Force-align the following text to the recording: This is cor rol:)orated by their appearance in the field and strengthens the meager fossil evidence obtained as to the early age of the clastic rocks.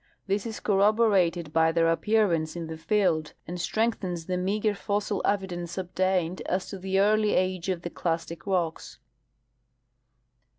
This 0.25 0.47
is 0.47 0.59
cor 0.59 0.79
rol:)orated 0.79 1.53
by 1.53 1.71
their 1.71 1.87
appearance 1.87 2.55
in 2.55 2.65
the 2.65 2.75
field 2.75 3.33
and 3.45 3.61
strengthens 3.61 4.25
the 4.25 4.35
meager 4.35 4.73
fossil 4.73 5.21
evidence 5.25 5.77
obtained 5.77 6.41
as 6.47 6.67
to 6.69 6.79
the 6.79 6.99
early 6.99 7.33
age 7.35 7.69
of 7.69 7.83
the 7.83 7.91
clastic 7.91 8.47
rocks. 8.47 8.97